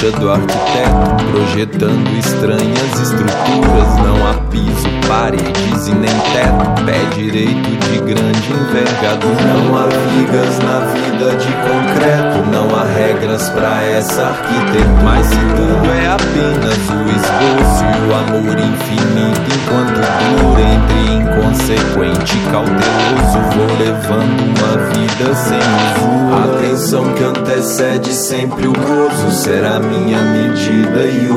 Do 0.08 0.30
arquiteto, 0.30 1.24
projetando 1.30 2.18
estranhas 2.18 3.00
estruturas. 3.02 3.96
Não 4.02 4.26
há 4.26 4.34
piso, 4.50 4.88
paredes 5.06 5.88
e 5.88 5.94
nem 5.94 6.10
teto, 6.32 6.84
pé 6.86 7.04
direito 7.14 7.68
de 7.68 7.98
grande 7.98 8.50
envergadura. 8.50 9.44
Não 9.52 9.76
há 9.76 9.86
vigas 9.86 10.58
na 10.60 10.80
vida 10.94 11.36
de 11.36 11.52
concreto, 11.52 12.50
não 12.50 12.74
há 12.74 12.84
regras 12.84 13.50
para 13.50 13.82
essa 13.82 14.22
arquitetura. 14.22 15.02
Mas 15.04 15.26
se 15.26 15.36
tudo 15.36 15.90
é 15.92 16.06
apenas 16.08 16.78
o 16.88 17.04
esboço 17.10 17.84
e 17.84 18.00
o 18.08 18.14
amor 18.14 18.58
infinito, 18.58 19.48
enquanto 19.54 20.00
dura 20.40 20.62
entre 20.62 21.00
inconsequente 21.20 22.38
e 22.38 22.50
cauteloso, 22.50 23.38
vou 23.54 23.70
levando 23.78 24.40
uma 24.48 24.72
vida 24.94 25.34
sem 25.34 25.58
uso. 25.58 26.10
A 26.30 26.44
atenção 26.56 27.12
que 27.14 27.24
antecede 27.24 28.12
sempre 28.14 28.66
o 28.66 28.72
gozo 28.72 29.30
será 29.32 29.80
minha 29.90 30.22
medida 30.22 31.04
e 31.04 31.28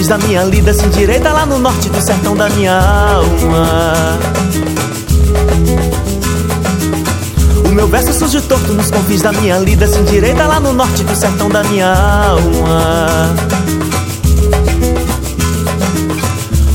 urdidura. 0.00 0.10
da 0.10 0.18
minha 0.18 0.42
lida 0.44 0.72
sem 0.72 0.88
direita 0.90 1.32
lá 1.32 1.46
no 1.46 1.58
norte 1.58 1.88
do 1.88 2.00
sertão 2.00 2.34
da 2.34 2.48
minha 2.50 2.78
alma. 2.78 4.18
O 7.64 7.68
meu 7.68 7.86
verso 7.86 8.12
surge 8.12 8.40
torto 8.42 8.72
nos 8.72 8.90
confins 8.90 9.22
da 9.22 9.32
minha 9.32 9.58
lida, 9.58 9.86
sem 9.86 10.02
direita 10.04 10.46
lá 10.46 10.58
no 10.58 10.72
norte 10.72 11.04
do 11.04 11.14
sertão 11.14 11.48
da 11.48 11.62
minha 11.64 11.92
alma. 11.92 13.34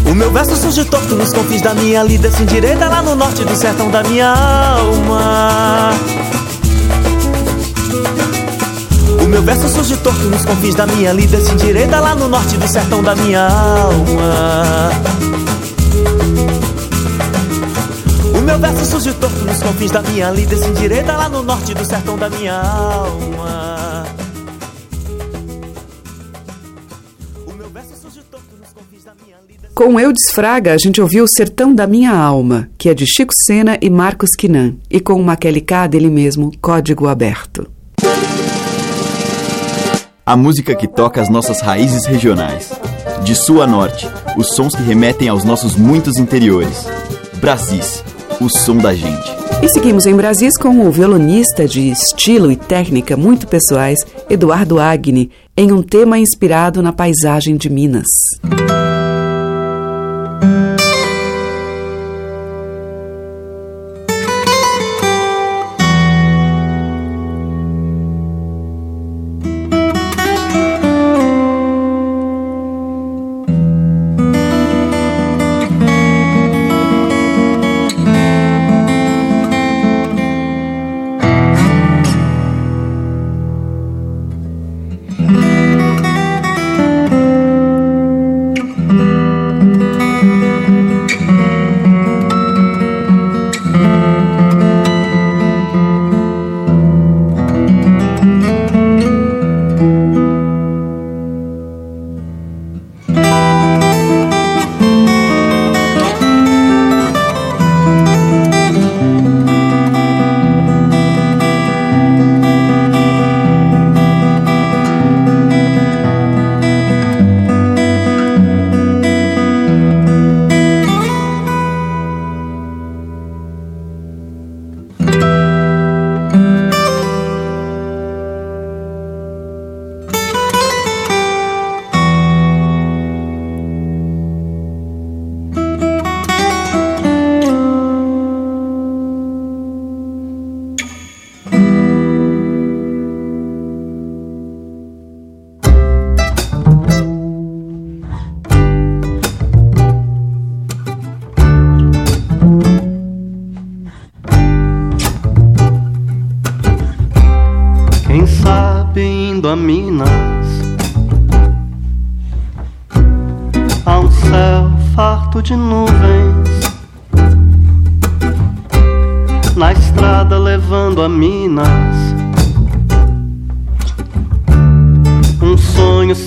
O 0.09 0.13
meu 0.13 0.31
verso 0.31 0.55
surge 0.55 0.85
torto 0.85 1.15
nos 1.15 1.33
confins 1.33 1.61
da 1.61 1.73
minha 1.73 2.03
lida, 2.03 2.31
sem 2.31 2.45
direita 2.45 2.87
lá 2.87 3.01
no 3.01 3.15
norte 3.15 3.43
do 3.43 3.55
sertão 3.55 3.89
da 3.89 4.03
minha 4.03 4.29
alma. 4.29 6.14
Meu 9.35 9.43
verso 9.43 9.67
surge 9.67 9.97
torto 9.97 10.23
nos 10.29 10.45
confins 10.45 10.75
da 10.75 10.87
minha 10.87 11.11
lida, 11.11 11.41
sem 11.41 11.57
direita 11.57 11.99
lá 11.99 12.15
no 12.15 12.29
norte 12.29 12.55
do 12.55 12.65
sertão 12.69 13.03
da 13.03 13.13
minha 13.17 13.45
alma. 13.45 14.91
O 18.33 18.41
meu 18.41 18.57
verso 18.57 18.85
surge 18.85 19.11
torto 19.15 19.43
nos 19.43 19.61
confins 19.61 19.91
da 19.91 20.01
minha 20.03 20.31
lida, 20.31 20.55
sem 20.55 20.73
direita 20.75 21.17
lá 21.17 21.27
no 21.27 21.43
norte 21.43 21.73
do 21.73 21.83
sertão 21.83 22.17
da 22.17 22.29
minha 22.29 22.53
alma. 22.53 24.05
Com 29.75 29.99
Eudes 29.99 30.31
Fraga, 30.31 30.73
a 30.73 30.77
gente 30.77 31.01
ouviu 31.01 31.25
o 31.25 31.27
Sertão 31.27 31.75
da 31.75 31.85
Minha 31.85 32.13
Alma, 32.13 32.69
que 32.77 32.87
é 32.87 32.93
de 32.93 33.05
Chico 33.05 33.33
Sena 33.45 33.77
e 33.81 33.89
Marcos 33.89 34.29
Quinan, 34.37 34.75
e 34.89 35.01
com 35.01 35.21
K 35.67 35.87
dele 35.87 36.09
mesmo, 36.09 36.53
Código 36.61 37.09
Aberto. 37.09 37.69
A 40.27 40.35
música 40.35 40.73
que 40.73 40.87
toca 40.87 41.21
as 41.21 41.29
nossas 41.29 41.61
raízes 41.61 42.07
regionais. 42.07 42.73
De 43.23 43.35
sul 43.35 43.61
a 43.61 43.67
norte, 43.67 44.07
os 44.35 44.55
sons 44.55 44.73
que 44.73 44.81
remetem 44.81 45.29
aos 45.29 45.43
nossos 45.43 45.75
muitos 45.75 46.17
interiores. 46.17 46.87
Brasis, 47.35 48.03
o 48.41 48.49
som 48.49 48.77
da 48.77 48.91
gente. 48.91 49.31
E 49.61 49.69
seguimos 49.69 50.07
em 50.07 50.15
Brasis 50.15 50.57
com 50.57 50.79
o 50.79 50.91
violonista 50.91 51.67
de 51.67 51.91
estilo 51.91 52.51
e 52.51 52.55
técnica 52.55 53.15
muito 53.15 53.47
pessoais, 53.47 53.99
Eduardo 54.27 54.79
Agni, 54.79 55.29
em 55.55 55.71
um 55.71 55.83
tema 55.83 56.17
inspirado 56.17 56.81
na 56.81 56.91
paisagem 56.91 57.55
de 57.55 57.69
Minas. 57.69 58.07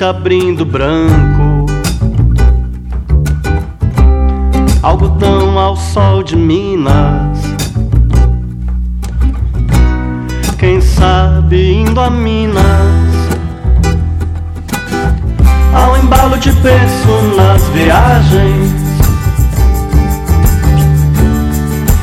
Abrindo 0.08 0.64
branco. 0.64 1.66
Algodão 4.82 5.58
ao 5.58 5.76
sol 5.76 6.22
de 6.22 6.34
Minas. 6.34 7.38
Quem 10.58 10.80
sabe 10.80 11.74
indo 11.74 12.00
a 12.00 12.08
Minas. 12.08 12.64
Ao 15.74 15.96
embalo 15.98 16.38
de 16.38 16.52
berço 16.52 17.36
nas 17.36 17.62
viagens. 17.68 18.72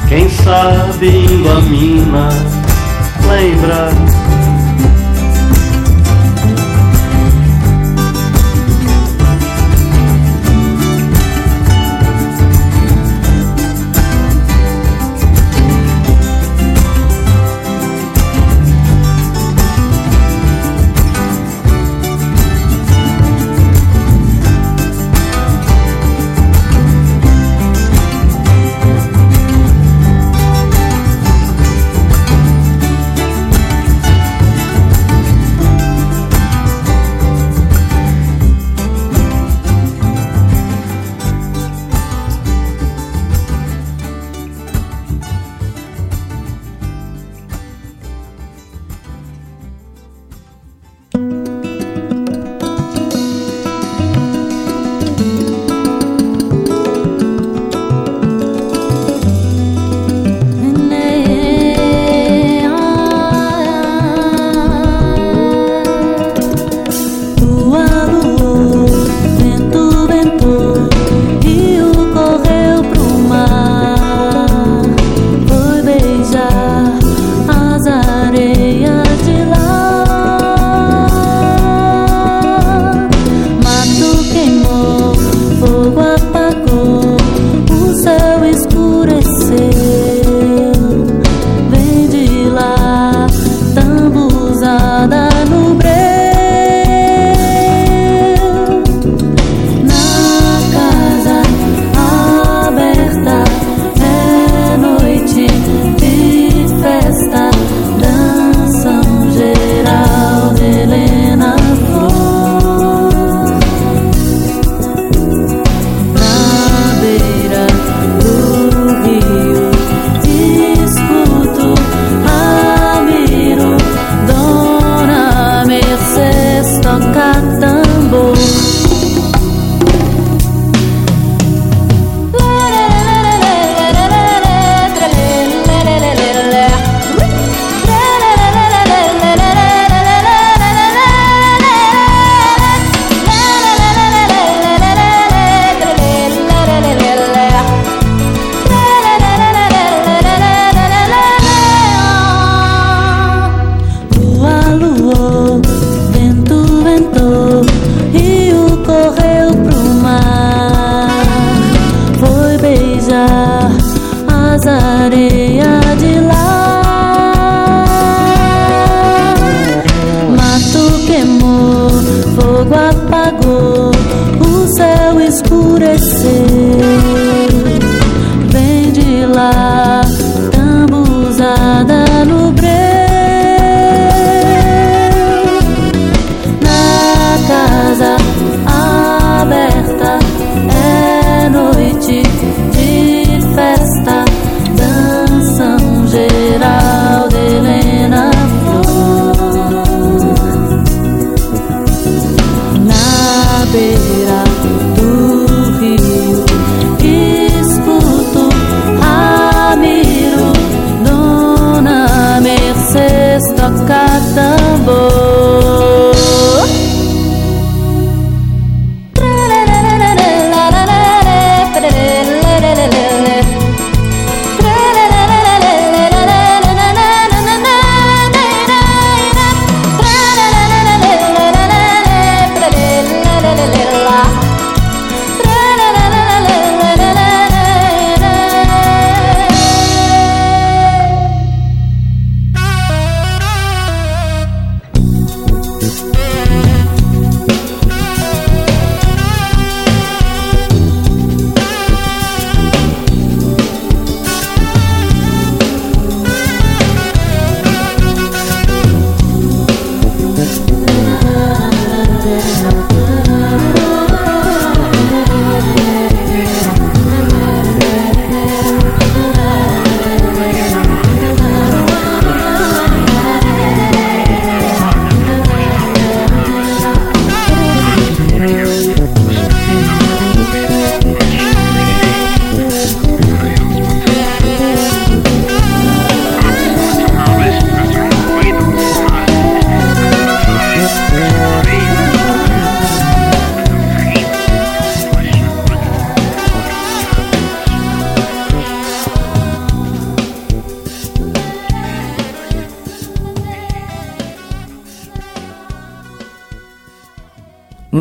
Quem 0.08 0.30
sabe 0.30 1.08
indo 1.08 1.50
a 1.50 1.62
Minas. 1.62 2.36
Lembra 3.28 3.90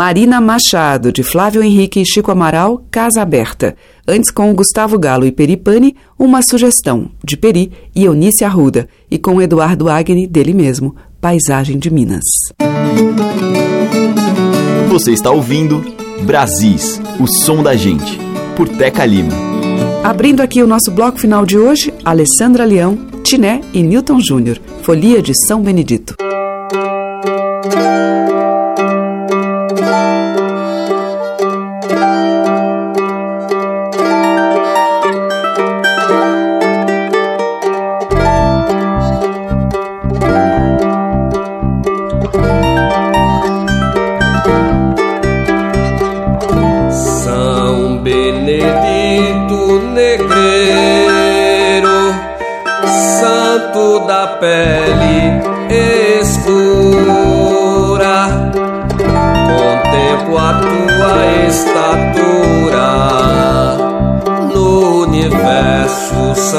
Marina 0.05 0.39
Machado, 0.39 1.11
de 1.11 1.23
Flávio 1.23 1.63
Henrique 1.63 1.99
e 1.99 2.05
Chico 2.05 2.31
Amaral, 2.31 2.85
Casa 2.91 3.23
Aberta. 3.23 3.75
Antes, 4.07 4.31
com 4.31 4.55
Gustavo 4.55 4.99
Galo 4.99 5.25
e 5.25 5.33
Peripani, 5.33 5.97
Uma 6.19 6.43
Sugestão, 6.43 7.11
de 7.25 7.39
Peri 7.39 7.73
e 7.97 8.05
Eunice 8.05 8.45
Arruda. 8.45 8.87
E 9.11 9.17
com 9.17 9.41
Eduardo 9.41 9.89
Agni, 9.89 10.27
dele 10.27 10.53
mesmo, 10.53 10.95
Paisagem 11.23 11.79
de 11.79 11.91
Minas. 11.91 12.23
Você 14.91 15.11
está 15.11 15.31
ouvindo 15.31 15.83
Brasis, 16.21 17.01
o 17.19 17.27
som 17.27 17.63
da 17.63 17.75
gente, 17.75 18.21
por 18.59 18.69
Teca 18.69 19.07
Lima. 19.07 19.33
Abrindo 20.05 20.43
aqui 20.43 20.63
o 20.63 20.67
nosso 20.67 20.91
bloco 20.91 21.19
final 21.19 21.47
de 21.47 21.57
hoje, 21.57 21.95
Alessandra 22.05 22.67
Leão, 22.67 22.99
Tiné 23.23 23.63
e 23.73 23.83
Newton 23.83 24.21
Júnior, 24.21 24.61
Folia 24.83 25.23
de 25.23 25.33
São 25.47 25.63
Benedito. 25.63 26.15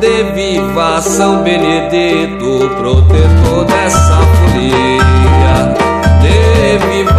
de 0.00 0.22
viva 0.32 1.00
São 1.00 1.42
Benedito, 1.42 2.70
protetor 2.76 3.64
dessa 3.64 4.16
folia. 4.16 5.74
De 6.20 6.78
viva 6.86 7.17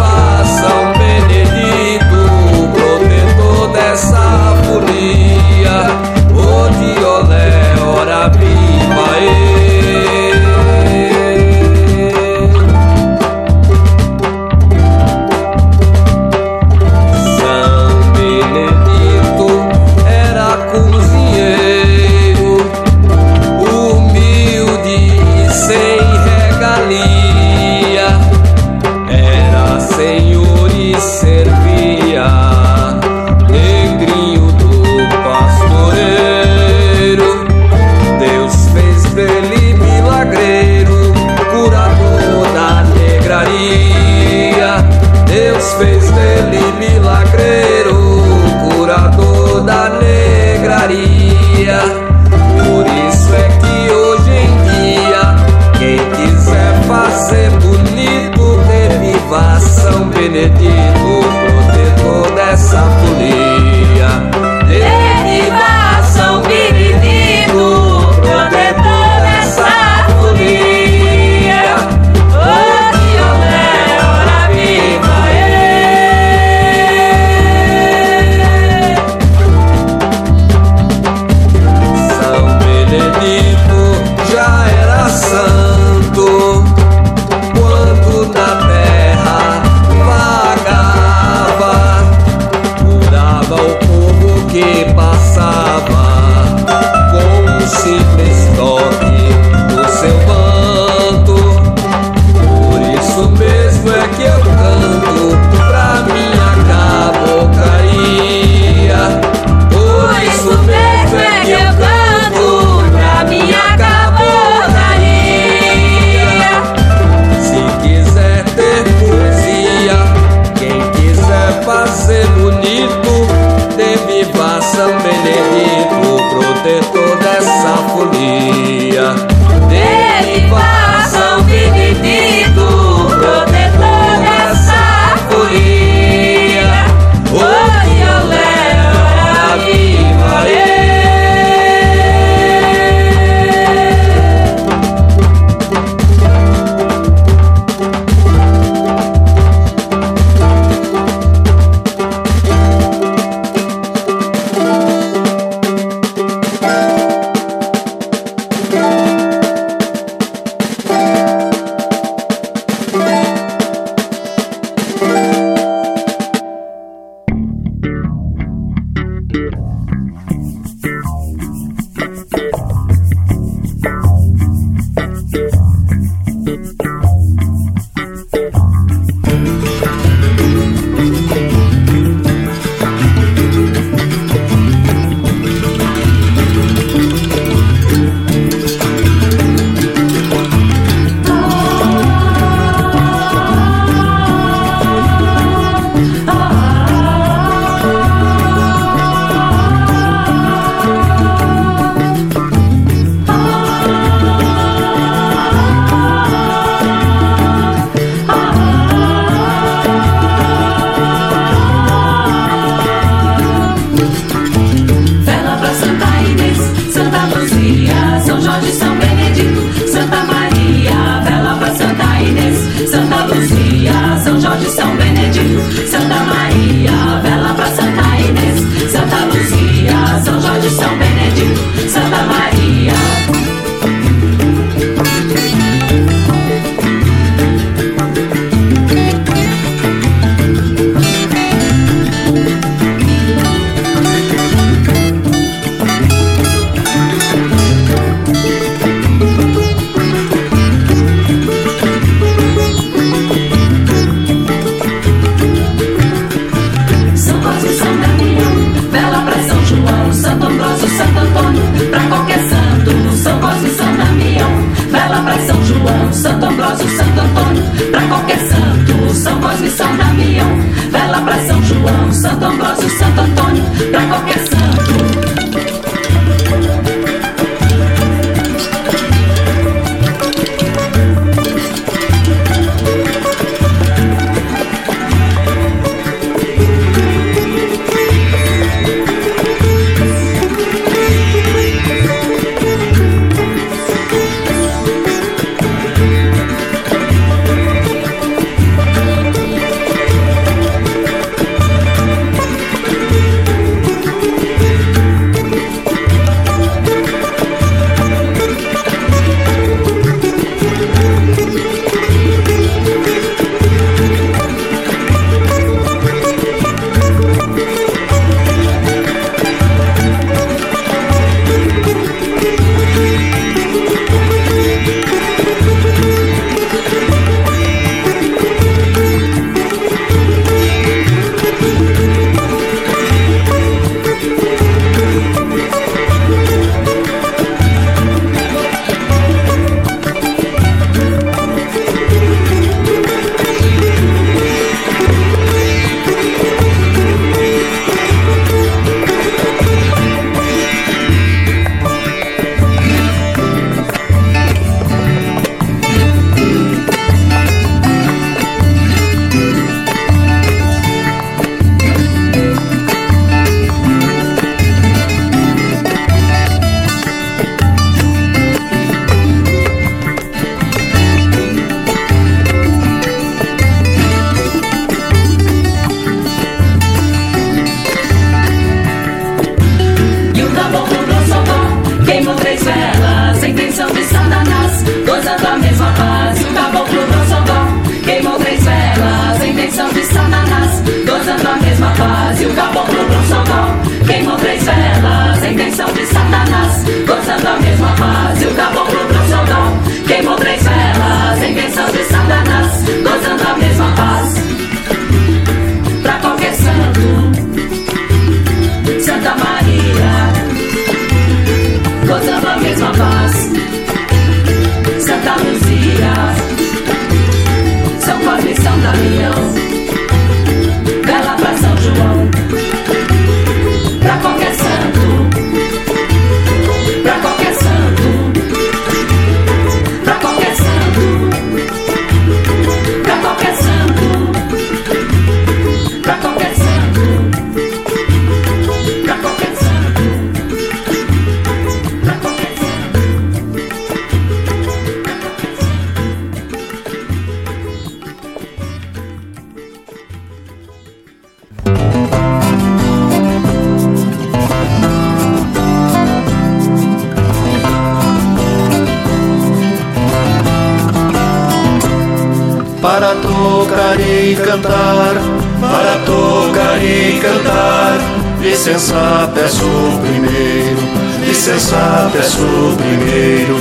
cantar, 464.60 465.14
para 465.60 465.98
tocar 466.04 466.82
e 466.82 467.18
cantar. 467.20 467.98
Licença, 468.40 469.30
peço 469.34 469.64
primeiro, 470.02 470.80
licença, 471.26 472.10
peço 472.12 472.76
primeiro. 472.76 473.56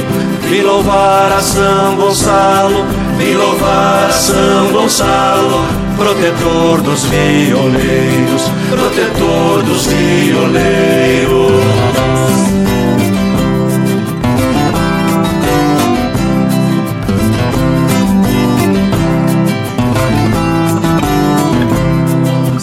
Vi 0.50 0.62
louvar 0.62 1.32
a 1.32 1.42
São 1.42 1.96
Gonçalo, 1.96 2.86
vi 3.18 3.34
louvar 3.34 4.08
a 4.10 4.12
São 4.12 4.72
Gonçalo, 4.72 5.66
protetor 5.98 6.82
dos 6.82 7.04
violeiros, 7.06 8.50
protetor 8.70 9.64
dos 9.64 9.86
violeiros. 9.86 11.60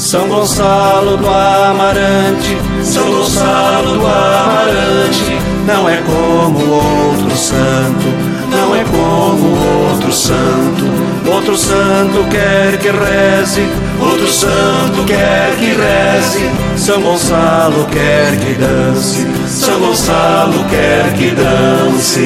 São 0.06 0.28
Gonçalo 0.28 1.16
do 1.16 1.28
Amarante, 1.28 2.56
São 2.84 3.10
Gonçalo 3.10 3.98
do 3.98 4.06
Amarante, 4.06 5.36
não 5.66 5.88
é 5.88 5.96
como 5.96 6.74
outro 6.74 7.36
santo, 7.36 8.06
não 8.48 8.76
é 8.76 8.84
como 8.84 9.90
outro 9.90 10.12
santo. 10.12 10.84
Outro 11.28 11.56
santo 11.56 12.24
quer 12.30 12.78
que 12.78 12.88
reze, 12.88 13.68
outro 14.00 14.28
santo 14.28 15.04
quer 15.08 15.56
que 15.56 15.74
reze. 15.74 16.52
São 16.76 17.02
Gonçalo 17.02 17.84
quer 17.90 18.36
que 18.38 18.54
dance, 18.54 19.26
São 19.48 19.80
Gonçalo 19.80 20.64
quer 20.70 21.14
que 21.14 21.32
dance. 21.32 22.20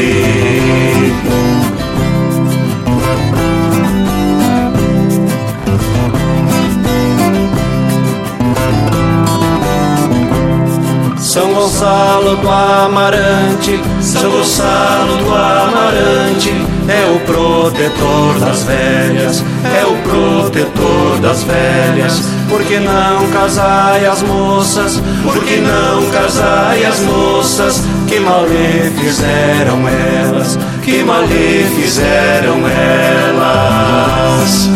São 11.40 11.54
Gonçalo 11.54 12.36
do 12.36 12.50
Amarante, 12.50 13.80
São 14.02 14.30
Gonçalo 14.30 15.16
do 15.16 15.34
Amarante, 15.34 16.52
é 16.86 17.10
o 17.10 17.18
protetor 17.20 18.38
das 18.40 18.62
velhas, 18.64 19.42
é 19.64 19.86
o 19.86 19.96
protetor 20.02 21.18
das 21.22 21.42
velhas. 21.44 22.20
Por 22.46 22.62
que 22.62 22.78
não 22.78 23.26
casai 23.32 24.04
as 24.04 24.22
moças? 24.22 25.00
Por 25.22 25.42
que 25.42 25.62
não 25.62 26.10
casai 26.10 26.84
as 26.84 27.00
moças? 27.00 27.84
Que 28.06 28.20
mal 28.20 28.44
lhe 28.44 28.90
fizeram 29.00 29.88
elas? 29.88 30.58
Que 30.82 31.02
mal 31.02 31.22
lhe 31.22 31.64
fizeram 31.74 32.68
elas? 32.68 34.68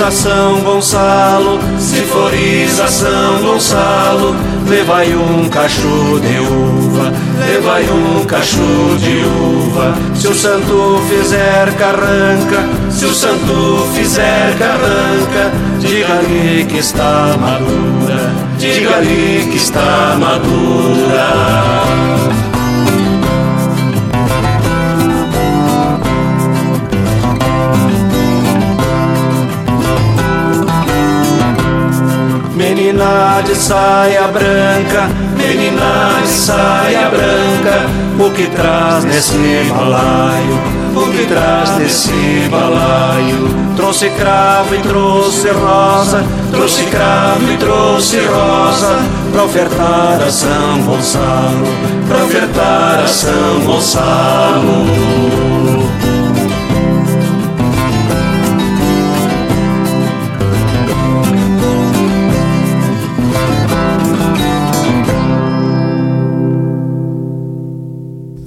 A 0.00 0.10
São 0.10 0.60
Gonçalo, 0.60 1.58
se 1.78 2.02
fores 2.02 2.78
a 2.78 2.86
São 2.86 3.42
Gonçalo, 3.42 4.36
levai 4.68 5.12
um 5.14 5.48
cacho 5.48 6.20
de 6.20 6.38
uva, 6.38 7.12
levai 7.38 7.84
um 7.90 8.24
cacho 8.24 8.58
de 8.98 9.24
uva. 9.24 9.94
Se 10.14 10.28
o 10.28 10.34
santo 10.34 11.02
fizer 11.08 11.74
carranca, 11.76 12.68
se 12.90 13.06
o 13.06 13.12
santo 13.12 13.86
fizer 13.94 14.56
carranca, 14.58 15.52
diga-lhe 15.80 16.64
que 16.66 16.78
está 16.78 17.36
madura, 17.40 18.32
diga-lhe 18.58 19.48
que 19.50 19.56
está 19.56 20.16
madura. 20.18 21.28
Menina 32.88 33.42
de 33.44 33.54
saia 33.54 34.28
branca, 34.28 35.10
menina 35.36 36.22
de 36.22 36.28
saia 36.28 37.10
branca, 37.10 37.86
o 38.18 38.30
que 38.30 38.46
traz 38.46 39.04
nesse 39.04 39.36
balaio? 39.68 40.58
O 40.96 41.12
que 41.12 41.26
traz 41.26 41.76
nesse 41.76 42.48
balaio? 42.50 43.54
Trouxe 43.76 44.08
cravo 44.08 44.74
e 44.74 44.78
trouxe 44.78 45.50
rosa, 45.50 46.24
trouxe 46.50 46.84
cravo 46.84 47.52
e 47.52 47.58
trouxe 47.58 48.20
rosa, 48.20 48.96
pra 49.32 49.44
ofertar 49.44 50.22
a 50.26 50.30
São 50.30 50.80
Gonçalo, 50.86 51.66
pra 52.08 52.24
ofertar 52.24 53.00
a 53.04 53.06
São 53.06 53.60
Gonçalo. 53.66 55.47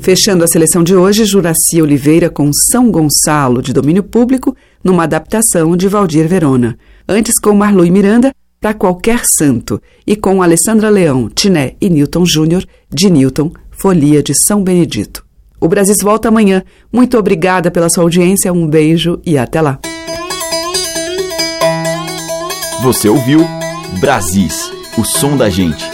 Fechando 0.02 0.44
a 0.44 0.48
seleção 0.48 0.84
de 0.84 0.96
hoje, 0.96 1.26
Juraci 1.26 1.80
Oliveira 1.80 2.28
com 2.28 2.50
São 2.72 2.90
Gonçalo, 2.90 3.62
de 3.62 3.72
domínio 3.72 4.02
público, 4.02 4.58
numa 4.84 5.04
adaptação 5.04 5.78
de 5.78 5.88
Valdir 5.88 6.28
Verona. 6.28 6.76
Antes 7.08 7.40
com 7.40 7.54
Marlui 7.54 7.92
Miranda, 7.92 8.34
Para 8.60 8.74
Qualquer 8.74 9.22
Santo, 9.38 9.80
e 10.06 10.16
com 10.16 10.42
Alessandra 10.42 10.90
Leão, 10.90 11.30
Tiné 11.30 11.76
e 11.80 11.88
Newton 11.88 12.26
Júnior, 12.26 12.66
de 12.92 13.12
Newton, 13.12 13.52
Folia 13.70 14.24
de 14.24 14.34
São 14.34 14.64
Benedito. 14.64 15.24
O 15.60 15.68
Brasil 15.68 15.94
volta 16.02 16.30
amanhã. 16.30 16.64
Muito 16.92 17.16
obrigada 17.16 17.70
pela 17.70 17.88
sua 17.88 18.04
audiência, 18.04 18.52
um 18.52 18.68
beijo 18.68 19.22
e 19.24 19.38
até 19.38 19.62
lá. 19.62 19.78
Você 22.82 23.08
ouviu 23.08 23.46
Brasis, 24.00 24.72
o 24.98 25.04
som 25.04 25.38
da 25.38 25.48
gente, 25.48 25.86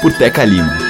por 0.00 0.12
Teca 0.12 0.44
Lima. 0.44 0.85